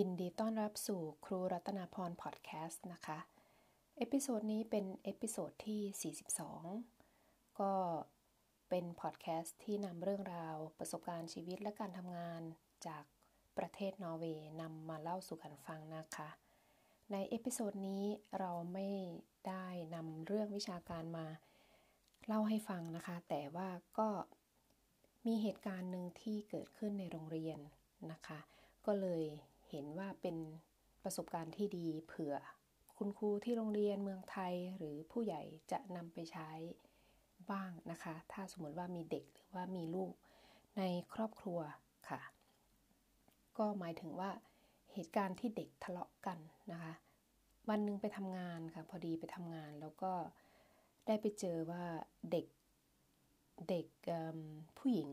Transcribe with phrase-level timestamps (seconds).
[0.00, 3.18] ยินดีต้อนรับสู่ครูรัตนาพรพอดแคสต์นะคะ
[3.96, 7.72] episode นี้เป็น episode ที่ 42 ก็
[8.68, 12.42] เป็นพอดแคสต์ที่นำเรื่องราวประสบการณ์ชีวิตและการทำงาน
[12.86, 13.04] จาก
[13.58, 16.28] ประเทศนอร์เวย์นำมาเล่าสู่กันฟังนะคะ
[17.12, 18.04] ใน episode นี้
[18.38, 18.88] เราไม่
[19.48, 21.26] ได้นำเรื่องวิชาการมา
[22.26, 23.68] เล่าให้ฟังนะคะ แต่ว่า
[23.98, 24.08] ก็
[25.26, 27.58] มีเหตุการณ์หนึ่งที่เกิดขึ้นในโรงเรียน
[28.12, 28.38] นะคะ
[28.86, 29.24] ก็เลย
[29.70, 30.36] เห็นว่าเป็น
[31.02, 32.34] ประสบการณ์ที่ดีเผื่อ
[32.98, 35.42] คุณครูที่โรงเรียนเมืองไทยหรือผู้ใหญ่
[35.72, 36.50] จะนำไปใช้
[37.50, 40.12] บ้างนะคะ ถ้าสมมติว่ามีเด็กหรือว่ามีลูก
[40.78, 40.82] ใน
[41.14, 41.60] ครอบครัว
[42.08, 42.20] ค่ะ
[43.58, 44.30] ก็หมายถึงว่า
[44.92, 46.38] เหตุการณ์ที่เด็กทะเลาะกัน
[46.72, 46.92] นะคะ
[47.68, 50.12] วันหนึ่งไปทำงานค่ะ พอดีไปทำงานแล้วก็
[51.06, 51.84] ได้ไปเจอว่า
[52.30, 52.46] เด็ก
[53.70, 53.86] เด็ก
[54.78, 55.10] ผู้หญิง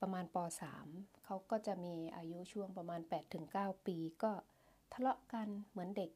[0.00, 0.36] ประมาณป
[0.80, 3.00] .3 เขาก็จะมีอายุช่วงประมาณ
[3.44, 4.32] 8-9 ปี ก็
[4.92, 6.10] ทะเลาะกันเหมือนเด็ก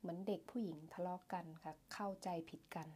[0.00, 2.88] เหมือนเด็กผู้หญิงทะเลาะกันค่ะ เข้าใจผิดกัน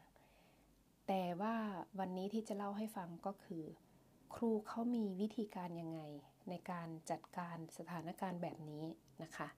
[1.07, 1.57] แต่ว่า
[1.99, 3.65] วันนี้ที่จะเล่าให้ฟังก็คือ
[4.35, 6.01] ครูเขามีวิธีการยังไง
[6.49, 8.85] ในการจัดการสถานการณ์แบบนี้
[9.23, 9.49] นะคะ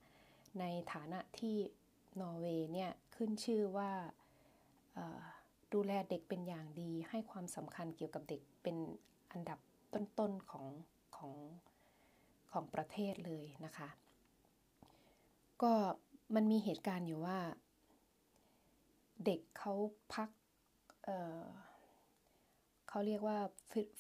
[0.60, 1.56] ในฐานะที่
[2.20, 3.90] นอร์เวย์เนี่ยขึ้นชื่อว่า
[5.72, 8.76] ดูแลเด็กเป็นอย่างดีให้ความสำคัญเกี่ยวกับเด็กเป็น
[9.32, 9.58] อันดับ
[9.96, 10.66] ต้นๆของ
[11.16, 11.34] ของ
[12.52, 13.88] ของประเทศเลยนะคะ
[15.62, 15.72] ก็
[16.34, 17.38] มันมีเหตุการณ์อยู่ว่า
[19.24, 19.74] เด็กเขา
[20.14, 20.28] พัก
[21.04, 23.38] เขาเรียกว่า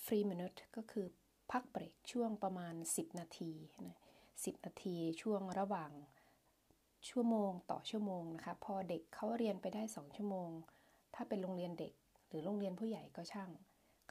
[0.04, 1.06] friminutt ก็คือ
[1.52, 3.52] พักเบรกช่วงประมาณ 10 นาที
[3.86, 3.96] นะ
[4.30, 5.90] 10 นาทีช่วงระหว่าง
[7.08, 10.50] ชั่วโมงต่อชั่วโมงนะคะ พอเด็กเขาเรียนไปได้ 2 ชั่วโมง
[11.14, 11.92] ถ้าเป็นโรงเรียนเด็ก
[12.28, 13.50] หรือโรงเรียนผู้ใหญ่ก็ช่าง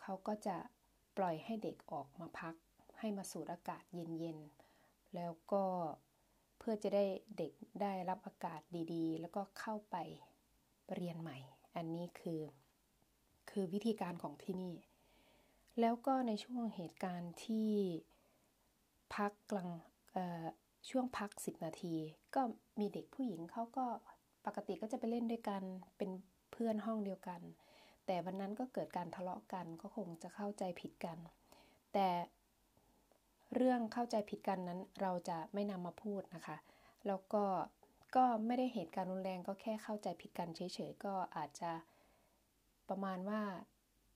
[0.01, 0.57] เขาก็จะ
[1.17, 2.55] ปล่อยให้เด็กออกมาพัก
[2.99, 5.63] ให้มาสูดอากาศเย็นๆ แล้วก็
[6.57, 7.05] เพื่อจะได้
[7.37, 8.61] เด็กได้รับอากาศ
[8.93, 9.95] ดีๆ แล้วก็เข้าไป
[10.93, 11.37] เรียนใหม่
[11.75, 12.41] อันนี้คือ
[13.49, 14.75] คือวิธีการของที่นี่
[15.79, 17.71] แล้วก็ในช่วงเหตุการณ์ที่
[19.15, 19.69] พักกลาง
[20.89, 21.95] ช่วงพัก 10 นาที
[22.35, 22.41] ก็
[22.79, 23.85] มีเด็กผู้หญิงเขาก็
[24.45, 25.61] ปกติก็จะไปเล่นด้วยกัน
[25.97, 26.09] เป็น
[26.51, 27.41] เพื่อนห้องเดียวกัน
[28.05, 31.17] แต่วันนั้นก็เกิดการทะเลาะกันก็คงจะเข้าใจผิดกัน
[31.93, 32.09] แต่
[33.55, 36.57] เรื่องเข้าใจผิดกันนั้นเราจะไม่นำมาพูดนะคะ
[37.07, 37.43] แล้วก็
[38.15, 41.71] ก็ไม่ได้เหตุการณ์รุนแรงก็แค่เข้าใจผิดกันเฉยๆก็อาจจะ
[42.89, 43.41] ประมาณว่า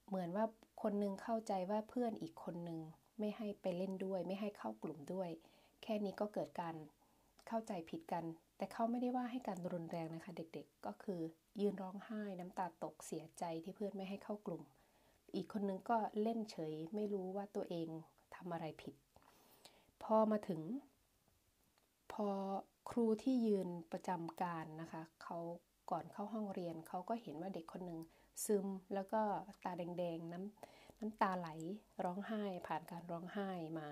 [0.08, 0.46] เหมือนว่า
[0.82, 2.80] คนนึงเข้าใจว่าเพื่อนอีกคนนึง
[3.20, 5.30] ไม่ให้ไปเล่นด้วย ไม่ให้เข้ากลุ่มด้วย
[5.84, 6.76] แค่นี้ก็เกิดการ
[7.50, 8.26] เข้าใจผิดกัน
[8.58, 11.22] แต่เขาไม่ได้ว่าให้การรุนแรงนะคะ เด็กๆ ก็คือ
[11.62, 14.64] ยืนร้องไห้น้ำตาตกเสียใจที่เพื่อนไม่ให้เข้ากลุ่ม
[15.36, 17.88] อีกคนนึงก็เล่นเฉย ไม่รู้ว่าตัวเอง
[18.36, 18.96] ทำอะไรผิด
[20.04, 20.62] พอมาถึง
[22.14, 22.28] พอ
[22.90, 25.38] ครูที่ยืนประจำการนะคะเขา
[25.92, 28.00] ก่อนเข้าห้องเรียนเขาก็เห็นว่าเด็กคนหนึ่ง
[28.46, 29.22] ซึมแล้วก็
[29.64, 31.50] ตาแดงๆน้ำน้ำตาไหล
[32.04, 33.50] ร้องไห้ผ่านการร้องไห้
[33.80, 33.90] มา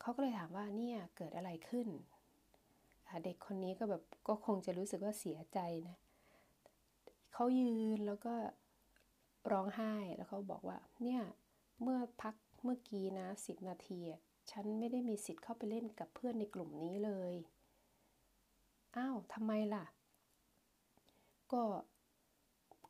[0.00, 1.88] เขาก็เลยถามว่าเนี่ยเกิดอะไรขึ้น
[3.24, 5.96] เด็กคนนี้ก็แบบก็คงจะรู้สึกว่าเสียใจนะ
[7.32, 8.34] เขายืนแล้วก็
[9.52, 11.22] ร้องไห้แล้วเขาบอกว่า เนี่ย
[11.82, 13.98] เมื่อพักเมื่อกี้นะสิบนาที
[14.50, 17.34] ฉันไม่ได้มีสิทธิ์เข้าไปเล่นกับเพื่อนในกลุ่มนี้เลย
[18.96, 19.84] อ้าวทำไมล่ะ
[21.52, 21.62] ก็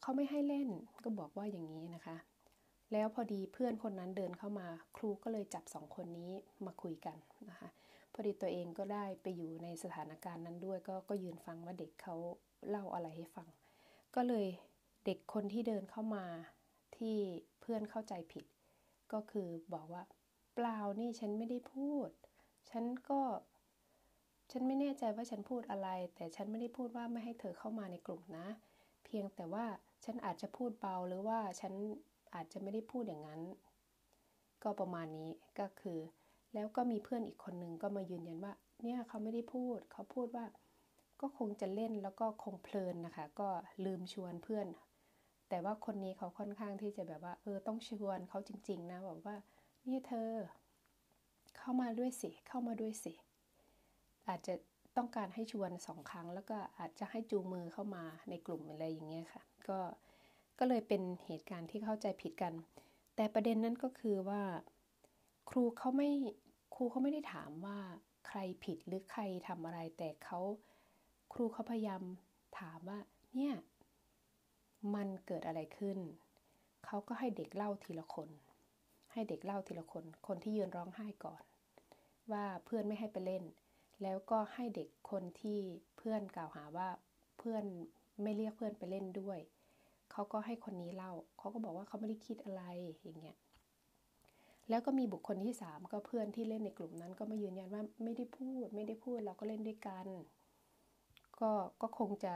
[0.00, 0.68] เขาไม่ให้เล่น
[1.04, 2.16] ก็บอกว่าอย่างนี้นะคะ
[2.92, 4.66] แล้วพอดีเพื่อนคนนั้นเดินเข้ามา
[4.96, 6.32] ครูก็เลยจับสองคนนี้
[6.66, 7.16] มาคุยกัน
[7.50, 7.68] นะคะ
[8.20, 12.14] อดีตัวเองก็ได้ไปอยู่ในสถานการณ์นั้นด้วย ก็ก็ยืนฟังว่าเด็กเขา
[12.68, 13.48] เล่าอะไรให้ฟัง
[14.14, 14.46] ก็เลย
[15.04, 16.24] เด็กคนที่เดินเข้ามา
[16.96, 17.16] ที่
[17.60, 18.44] เพื่อนเข้าใจผิด
[19.12, 20.02] ก็คือบอกว่า
[20.54, 22.08] เปล่านี่ฉันไม่ได้พูด
[22.70, 23.20] ฉันก็
[24.52, 28.46] ฉันไม่แน่ใจว่าฉันพูดอะไร แต่ฉันไม่ได้พูดว่าไม่ให้เธอเข้ามาในกลุ่มนะ
[29.04, 29.66] เพียงแต่ว่า
[30.04, 31.72] ฉันอาจจะพูดเบาหรือว่าฉัน
[32.34, 33.42] อาจจะไม่ได้พูดอย่างนั้น
[34.62, 35.98] ก็ประมาณนี้ก็คือ
[36.54, 38.52] แล้วก็มีเพื่อนอีกคนนึงก็มายืนยันว่า
[38.82, 40.46] เนี่ยเขาไม่ได้พูด เขาพูดว่า
[41.20, 43.48] ก็คงจะเล่นแล้วก็คงเพลินนะคะ ก็
[43.84, 44.66] ลืมชวนเพื่อน
[45.48, 49.36] แต่ว่าคนนี้เขาค่อนข้างที่จะแบบว่า เออต้องชวนเขาจริง ๆ นะบอกว่า
[49.88, 50.30] นี่เธอ
[51.58, 53.12] เข้ามาด้วยสิ เข้ามาด้วยสิ
[54.28, 54.54] อาจจะ
[54.96, 59.78] ต้องการให้ชวนสองครั้ง แล้วก็อาจจะให้จูงมือเข้ามาในกลุ่มอะไรอย่างเงี้ยค่ะ ก็
[60.58, 62.52] ก็เลยเป็นเหตุการณ์ที่เข้าใจผิดกัน
[63.16, 64.42] แต่ประเด็นนั้นก็คือว่า
[65.50, 66.10] ครูเขาไม่
[66.74, 67.78] ครูเขาไม่ได้ถามว่า
[68.28, 70.40] ใครผิดหรือใครทำอะไรแต่เขา
[71.32, 72.02] ครูเขาพยายาม
[72.58, 72.98] ถามว่า
[73.34, 73.54] เนี่ย
[74.94, 75.98] มันเกิดอะไรขึ้น
[76.86, 78.28] เขาก็ให้เด็กเล่าทีละคน
[79.12, 81.42] ให้เด็กเล่าทีละคน คนที่ยืนร้องไห้ก่อน
[82.32, 83.44] ว่าเพื่อนไม่ให้ไปเล่น
[84.02, 85.58] แล้วก็ให้เด็กคนที่
[85.96, 86.88] เพื่อนกล่าวหาว่า
[87.38, 87.64] เพื่อน
[88.22, 89.38] ไม่เรียกเพื่อนไปเล่นด้วย
[90.12, 92.62] เขาก็ให้คนนี้เล่า เขาก็บอกว่าเขาไม่ได้คิดอะไร
[93.02, 93.36] อย่างเงี้ย
[94.70, 100.06] แล้วก็มีบุคคลที่สามก็เพื่อนที่เล่นในกลุ่มนั้น ก็มายืนยันว่าไม่ได้พูด ไม่ได้พูดเราก็เล่นด้วยกัน
[101.40, 101.50] ก็
[101.82, 102.34] ก็คงจะ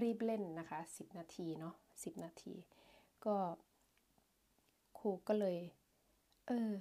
[0.00, 2.54] รีบเล่นนะคะ 10 นาทีเนาะ10 นาที
[3.24, 3.36] ก็
[4.98, 5.58] ครูก็เลย
[6.46, 6.72] เออ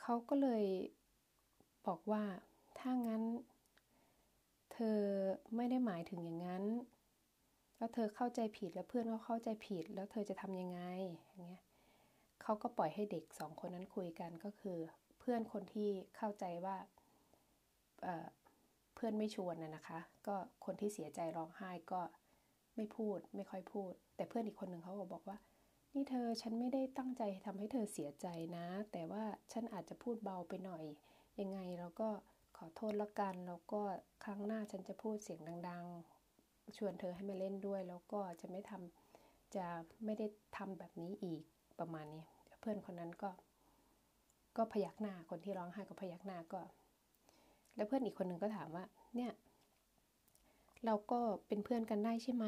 [0.00, 0.64] เขาก็เลย
[1.86, 2.24] บอกว่า
[2.78, 3.22] ถ้างั้น
[4.72, 5.00] เธอ
[5.56, 6.64] ไม่ได้หมายถึงอย่างนั้น
[7.78, 11.60] แล้วเธอเข้าใจผิดแล้วเพื่อนก็เข้าใจผิดแล้วเธอจะทำยังไงอย่างเงี้ย
[12.48, 14.78] เขาก็ปล่อยให้เด็กสองคนนั้นคุยกันก็คือ
[15.18, 16.76] เพื่อนคนที่เข้าใจว่า
[18.02, 22.00] เเพื่อนไม่ชวนนะนะคะ ก็คนที่เสียใจร้องไห้ก็
[22.76, 25.38] ไม่พูดไม่ค่อยพูด แต่เพื่อนอีกคนหนึ่งเขาก็บอกว่า
[25.94, 28.26] นี่เธอฉันไม่ได้ตั้งใจทำให้เธอเสียใจ
[28.56, 30.84] นะ แต่ว่าฉันอาจจะพูดเบาไปหน่อย
[31.40, 32.08] ยังไงเราก็
[32.56, 33.80] ขอโทษละกันแล้วก็
[34.24, 35.86] ครั้งหน้าฉันจะพูดเสียงดัง
[36.32, 39.66] ๆ ชวนเธอให้มาเล่นด้วย แล้วก็จะไม่ทำจะ
[40.04, 40.26] ไม่ได้
[40.56, 41.42] ทำแบบนี้อีก
[41.80, 42.24] ประมาณนี้
[42.58, 43.30] เพื่อนคนนั้นก็
[44.56, 46.60] ก็พยักหน้าคนที่ร้องไห้ก็พยักหน้าก็
[47.76, 49.32] แล้วเพื่อนอีกคนหนึ่งก็ถามว่า เนี่ย
[50.84, 52.44] เราก็เป็นเพื่อนกันได้ใช่ไหม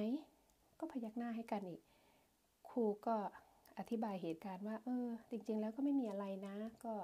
[0.78, 1.82] ก็พยักหน้าให้กันอีก
[2.68, 3.16] ครูก็
[3.78, 6.94] อธิบายเหตุการณ์ว่า เออ จริง ๆ แล้วก็ไม่มีอะไรนะ ก็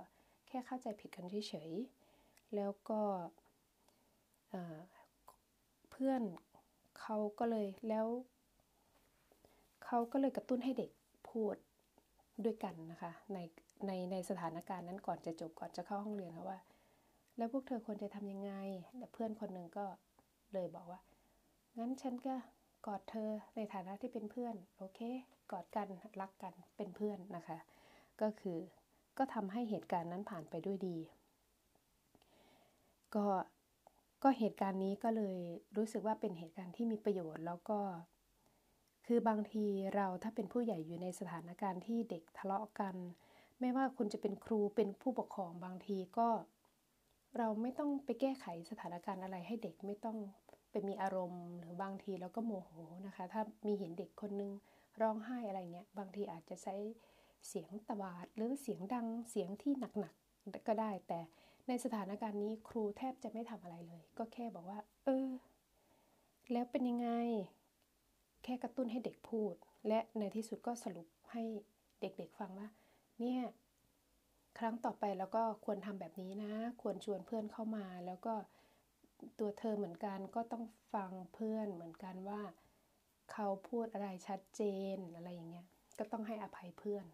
[0.46, 3.00] แค่เข้าใจผิดกันเฉยๆแล้วก็
[5.90, 6.22] เพื่อน
[7.00, 8.06] เขาก็เลยแล้ว
[9.84, 10.90] เขาก็เลยกระตุ้นให้เด็ก
[11.30, 11.56] พูด
[12.44, 13.38] ด้วยกันนะคะใน
[13.86, 16.60] ในในสถานการณ์นั้นก่อนจะจบก่อนจะเข้าห้องเรียนเขาว่า
[17.36, 18.52] แล้วพวกเธอควรจะทำยังไง
[18.98, 19.84] แต่เพื่อนคนหนึ่งก็
[20.52, 21.00] เลยบอกว่า
[21.78, 22.34] งั้นฉันก็
[22.86, 25.00] กอดเธอในฐานะที่เป็นเพื่อนโอเค
[25.52, 25.88] กอดกัน
[26.20, 27.58] รักกันเป็นเพื่อนนะคะ
[28.20, 28.58] ก็คือ
[29.18, 30.96] ก็ทำให้เหตุการณ์นั้นผ่านไปด้วยดี
[33.14, 33.26] ก็
[34.22, 35.36] ก็เหตุการณ์นี้ก็เลย
[35.76, 37.78] รู้สึกว่าเป็นเหตุการณ์ที่มีประโยชน์แล้วก็
[39.06, 42.96] คือบางทีเราถ้าเป็นผู้ใหญ่อยู่ในสถานการณ์ที่เด็กทะเลาะกัน
[43.60, 46.28] ไม่ว่าคุณจะเป็นครูเป็นผู้ปกครองบางทีก็
[47.38, 50.18] เราไม่ต้องไปแก้ไขสถานการณ์อะไรให้เด็กไม่ต้อง
[50.70, 52.70] ไปมีอารมณ์หรือบางทีเราก็โมโห
[53.06, 54.52] นะคะ ถ้ามีเห็นเด็กคนนึง
[55.00, 56.74] ร้องไห้อะไรเงี้ยบางทีอาจจะใช้
[57.48, 61.20] เสียงตวาดหรือเสียงดังเสียงที่หนักๆก็ได้ แต่
[61.68, 65.28] ในสถานการณ์นี้ครูแทบจะไม่ทำอะไรเลย ก็แค่บอกว่า เออ
[66.52, 67.08] แล้วเป็นยังไง
[68.54, 69.54] ค่กระตุ้นให้เด็กพูด
[69.88, 71.42] และในที่สุดก็สรุปให้
[72.00, 72.68] เด็กๆฟังว่า
[73.20, 73.40] เนี่ย
[74.58, 76.52] ครั้งต่อไปแล้วก็ควรทำแบบนี้นะ
[76.82, 78.34] ควรชวนเพื่อนเข้ามา แล้วก็
[79.38, 80.64] ตัวเธอเหมือนกันก็ต้อง
[80.94, 82.40] ฟังเพื่อนเหมือนกันว่า
[83.32, 84.62] เขาพูดอะไรชัดเจ
[84.94, 85.66] นอะไรอย่างเงี้ย
[85.98, 87.04] ก็ต้องให้อภัยเพื่อน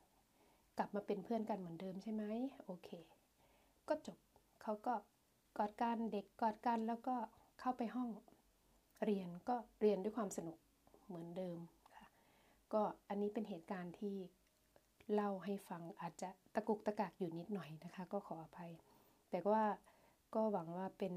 [0.78, 2.24] กลับมาเป็นเพื่อนกันเหมือนเดิมใช่ไหม
[2.64, 2.88] โอเค
[3.88, 4.18] ก็จบ
[4.62, 4.94] เขาก็
[5.58, 7.16] กอดกันเด็กกอดกันแล้วก็
[7.60, 8.08] เข้าไปห้อง
[9.04, 10.56] เรียนก็เรียนด้วยความสนุก
[11.10, 11.58] เหมือนเดิม
[11.94, 12.06] ค่ะ
[12.72, 14.16] ก็อันนี้เป็นเหตุการณ์ที่
[15.12, 18.72] เล่าให้ฟังอาจจะตะกุกตะกักอยู่นิดหน่อยนะคะ ก็ขออภัย
[19.30, 19.64] แต่ว่า
[20.34, 21.14] ก็หวังว่าเป็น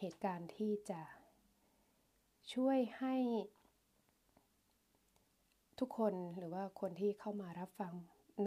[0.00, 1.00] เหตุการณ์ที่จะ
[2.54, 3.16] ช่วยให้
[5.78, 7.94] ทุกคนหรือว่าคนที่เข้ามารับฟัง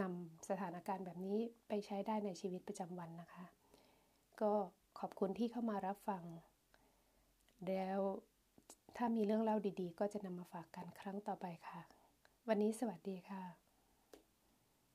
[0.00, 1.38] นำสถานการณ์แบบนี้
[1.68, 3.44] ไปใช้ได้ในชีวิตประจำวันนะคะ
[4.40, 4.52] ก็
[4.98, 6.24] ขอบคุณที่เข้ามารับฟัง
[7.66, 8.00] แล้ว
[9.02, 11.80] ถ้ามีเรื่องเล่าดีๆ ก็จะนำมาฝากกันครั้งต่อไปค่ะ
[12.48, 13.59] วันนี้สวัสดีค่ะ